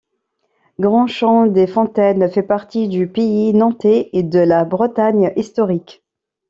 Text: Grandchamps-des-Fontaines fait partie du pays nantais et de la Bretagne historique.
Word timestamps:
Grandchamps-des-Fontaines 0.79 2.27
fait 2.31 2.41
partie 2.41 2.87
du 2.87 3.05
pays 3.05 3.53
nantais 3.53 4.09
et 4.13 4.23
de 4.23 4.39
la 4.39 4.65
Bretagne 4.65 5.31
historique. 5.35 6.01